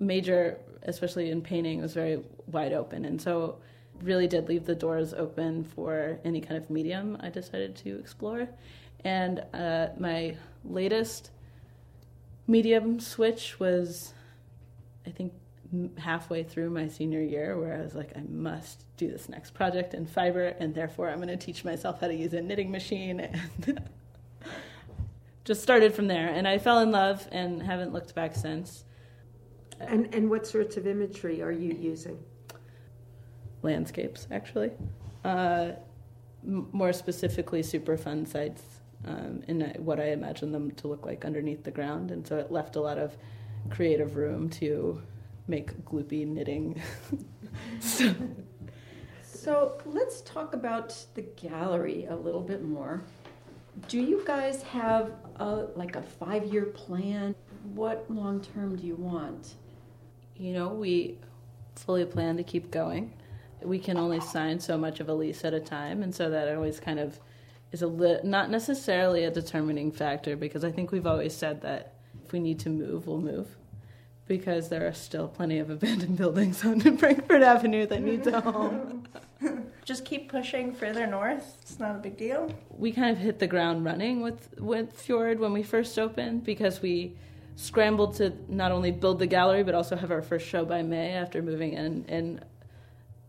major, 0.00 0.58
especially 0.82 1.30
in 1.30 1.40
painting, 1.40 1.80
was 1.80 1.94
very 1.94 2.24
wide 2.48 2.72
open, 2.72 3.04
and 3.04 3.20
so 3.20 3.58
really 4.02 4.26
did 4.26 4.48
leave 4.48 4.66
the 4.66 4.74
doors 4.74 5.14
open 5.14 5.64
for 5.64 6.18
any 6.24 6.40
kind 6.40 6.56
of 6.56 6.70
medium 6.70 7.16
I 7.20 7.30
decided 7.30 7.76
to 7.76 7.98
explore. 7.98 8.48
And 9.04 9.44
uh, 9.52 9.88
my 9.98 10.36
latest 10.64 11.30
medium 12.46 13.00
switch 13.00 13.58
was 13.58 14.14
I 15.06 15.10
think 15.10 15.32
halfway 15.98 16.42
through 16.42 16.70
my 16.70 16.88
senior 16.88 17.20
year 17.20 17.58
where 17.58 17.74
I 17.74 17.82
was 17.82 17.94
like, 17.94 18.12
I 18.16 18.22
must 18.28 18.84
do 18.96 19.10
this 19.10 19.28
next 19.28 19.54
project 19.54 19.94
in 19.94 20.06
fiber, 20.06 20.48
and 20.58 20.74
therefore 20.74 21.10
I'm 21.10 21.16
going 21.16 21.28
to 21.28 21.36
teach 21.36 21.64
myself 21.64 22.00
how 22.00 22.06
to 22.06 22.14
use 22.14 22.32
a 22.32 22.40
knitting 22.40 22.70
machine. 22.70 23.20
And 23.20 23.80
just 25.44 25.62
started 25.62 25.94
from 25.94 26.06
there. 26.06 26.28
And 26.28 26.48
I 26.48 26.58
fell 26.58 26.80
in 26.80 26.90
love 26.90 27.28
and 27.30 27.62
haven't 27.62 27.92
looked 27.92 28.14
back 28.14 28.34
since. 28.34 28.84
And, 29.80 30.14
and 30.14 30.30
what 30.30 30.46
sorts 30.46 30.76
of 30.76 30.86
imagery 30.86 31.42
are 31.42 31.52
you 31.52 31.74
using? 31.74 32.18
Landscapes, 33.64 34.28
actually. 34.30 34.70
Uh, 35.24 35.72
m- 36.46 36.68
more 36.72 36.92
specifically, 36.92 37.62
Superfund 37.62 38.28
sites 38.28 38.62
um, 39.06 39.42
in 39.48 39.60
what 39.78 39.98
I 39.98 40.10
imagine 40.10 40.52
them 40.52 40.70
to 40.72 40.88
look 40.88 41.04
like 41.04 41.24
underneath 41.24 41.64
the 41.64 41.70
ground. 41.70 42.10
And 42.10 42.26
so 42.26 42.38
it 42.38 42.52
left 42.52 42.76
a 42.76 42.80
lot 42.80 42.98
of 42.98 43.16
creative 43.70 44.16
room 44.16 44.48
to 44.50 45.02
make 45.48 45.84
gloopy 45.84 46.26
knitting. 46.26 46.80
so. 47.80 48.14
so 49.22 49.78
let's 49.86 50.20
talk 50.22 50.54
about 50.54 50.96
the 51.14 51.22
gallery 51.22 52.06
a 52.08 52.16
little 52.16 52.40
bit 52.40 52.62
more. 52.62 53.02
Do 53.88 54.00
you 54.00 54.22
guys 54.24 54.62
have 54.62 55.12
a, 55.36 55.66
like 55.74 55.96
a 55.96 56.02
five 56.02 56.44
year 56.44 56.66
plan? 56.66 57.34
What 57.74 58.06
long 58.10 58.40
term 58.40 58.76
do 58.76 58.86
you 58.86 58.96
want? 58.96 59.54
You 60.36 60.52
know, 60.52 60.68
we 60.68 61.18
fully 61.76 62.04
plan 62.04 62.36
to 62.36 62.42
keep 62.42 62.70
going. 62.70 63.12
We 63.64 63.78
can 63.78 63.96
only 63.96 64.20
sign 64.20 64.60
so 64.60 64.76
much 64.76 65.00
of 65.00 65.08
a 65.08 65.14
lease 65.14 65.44
at 65.44 65.54
a 65.54 65.60
time, 65.60 66.02
and 66.02 66.14
so 66.14 66.30
that 66.30 66.54
always 66.54 66.80
kind 66.80 66.98
of 66.98 67.18
is 67.72 67.82
a 67.82 67.86
li- 67.86 68.20
not 68.22 68.50
necessarily 68.50 69.24
a 69.24 69.30
determining 69.30 69.90
factor 69.90 70.36
because 70.36 70.64
I 70.64 70.70
think 70.70 70.92
we've 70.92 71.06
always 71.06 71.34
said 71.34 71.62
that 71.62 71.94
if 72.24 72.32
we 72.32 72.38
need 72.38 72.60
to 72.60 72.70
move, 72.70 73.06
we'll 73.06 73.20
move 73.20 73.48
because 74.26 74.68
there 74.68 74.86
are 74.86 74.92
still 74.92 75.28
plenty 75.28 75.58
of 75.58 75.70
abandoned 75.76 76.16
buildings 76.16 76.64
on 76.64 76.80
Frankford 76.98 77.42
Avenue 77.42 77.86
that 77.86 78.02
need 78.02 78.26
a 78.26 78.40
home. 78.52 79.06
Just 79.84 80.04
keep 80.04 80.30
pushing 80.30 80.72
further 80.72 81.06
north. 81.06 81.58
It's 81.60 81.78
not 81.78 81.96
a 81.96 81.98
big 81.98 82.16
deal. 82.16 82.50
We 82.70 82.92
kind 82.92 83.10
of 83.10 83.18
hit 83.18 83.38
the 83.38 83.46
ground 83.46 83.84
running 83.84 84.22
with 84.22 84.54
with 84.58 84.92
Fjord 84.92 85.40
when 85.40 85.52
we 85.52 85.62
first 85.62 85.98
opened 85.98 86.44
because 86.44 86.80
we 86.80 87.16
scrambled 87.56 88.16
to 88.16 88.32
not 88.48 88.72
only 88.72 88.90
build 88.90 89.18
the 89.18 89.26
gallery 89.26 89.62
but 89.62 89.74
also 89.74 89.94
have 89.94 90.10
our 90.10 90.22
first 90.22 90.46
show 90.46 90.64
by 90.64 90.82
May 90.82 91.12
after 91.12 91.42
moving 91.42 91.74
in 91.74 92.04
and 92.08 92.44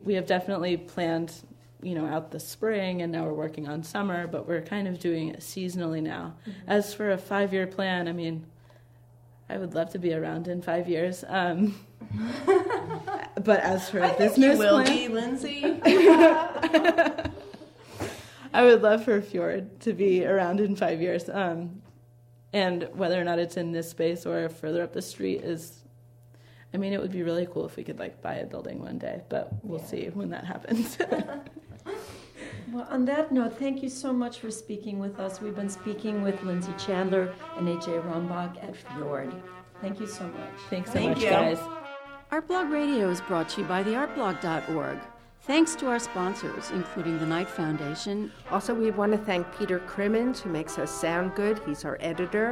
we 0.06 0.14
have 0.14 0.26
definitely 0.26 0.78
planned 0.78 1.34
you 1.82 1.94
know 1.94 2.06
out 2.06 2.32
the 2.32 2.40
spring 2.40 3.02
and 3.02 3.12
now 3.12 3.26
we're 3.26 3.34
working 3.34 3.68
on 3.68 3.84
summer 3.84 4.28
but 4.28 4.48
we're 4.48 4.62
kind 4.62 4.88
of 4.88 5.00
doing 5.00 5.28
it 5.28 5.40
seasonally 5.40 6.02
now 6.02 6.34
mm-hmm. 6.42 6.60
as 6.68 6.94
for 6.94 7.12
a 7.12 7.18
5 7.18 7.52
year 7.52 7.68
plan 7.68 8.08
i 8.08 8.14
mean 8.14 8.46
I 9.50 9.58
would 9.58 9.76
love 9.76 9.92
to 9.92 10.00
be 10.00 10.14
around 10.14 10.48
in 10.48 10.62
five 10.62 10.90
years. 10.90 11.24
Um, 11.28 11.76
but 13.44 13.60
as 13.60 13.90
for 13.90 14.00
a 14.00 14.14
business 14.18 14.58
will 14.58 14.84
plan, 14.84 14.98
be, 14.98 15.08
Lindsay. 15.08 15.80
I 18.54 18.64
would 18.64 18.82
love 18.82 19.04
for 19.04 19.22
Fjord 19.22 19.80
to 19.82 19.94
be 19.94 20.26
around 20.26 20.60
in 20.60 20.76
five 20.76 21.00
years. 21.00 21.30
Um, 21.30 21.84
and 22.54 22.90
whether 22.94 23.22
or 23.22 23.24
not 23.24 23.38
it's 23.38 23.58
in 23.58 23.72
this 23.72 23.90
space 23.90 24.26
or 24.26 24.50
further 24.50 24.82
up 24.82 24.94
the 24.94 25.02
street 25.02 25.42
is, 25.44 25.84
I 26.76 26.78
mean, 26.78 26.92
it 26.92 27.02
would 27.02 27.14
be 27.14 27.24
really 27.24 27.48
cool 27.50 27.66
if 27.66 27.78
we 27.78 27.86
could 27.86 28.00
like 28.00 28.22
buy 28.22 28.36
a 28.36 28.46
building 28.46 28.82
one 28.82 28.98
day, 28.98 29.22
but 29.30 29.50
we'll 29.64 29.80
yeah. 29.80 29.86
see 29.86 30.06
when 30.14 30.30
that 30.30 30.44
happens. 30.44 30.98
Well, 32.72 32.88
on 32.90 33.06
that 33.06 33.32
note, 33.32 33.58
thank 33.58 33.84
you 33.84 33.90
so 33.90 34.12
much 34.12 34.40
for 34.40 34.50
speaking 34.52 35.00
with 35.00 35.20
us. 35.20 35.40
We've 35.40 35.56
been 35.56 35.70
speaking 35.70 36.24
with 36.24 36.42
Lindsay 36.44 36.74
Chandler 36.78 37.34
and 37.58 37.68
AJ 37.68 38.04
Rombach 38.12 38.62
at 38.62 38.76
Fjord. 38.76 39.34
Thank 39.82 40.00
you 40.00 40.08
so 40.08 40.24
much. 40.24 40.50
Thanks 40.70 40.90
so 40.90 40.96
thank 40.96 41.10
much, 41.16 41.24
you. 41.24 41.30
guys. 41.30 41.60
Artblog 42.32 42.72
Radio 42.72 43.10
is 43.10 43.22
brought 43.22 43.48
to 43.50 43.62
you 43.62 43.68
by 43.68 43.84
theartblog.org. 43.84 44.98
Thanks 45.42 45.76
to 45.76 45.88
our 45.88 46.00
sponsors, 46.00 46.72
including 46.72 47.20
the 47.20 47.26
Knight 47.26 47.48
Foundation. 47.48 48.32
Also, 48.50 48.74
we 48.74 48.90
want 48.92 49.12
to 49.12 49.20
thank 49.20 49.46
Peter 49.58 49.80
Crimmins, 49.80 50.42
who 50.42 50.50
makes 50.50 50.80
us 50.80 50.90
sound 50.90 51.36
good. 51.36 51.62
He's 51.68 51.86
our 51.86 51.98
editor. 52.02 52.52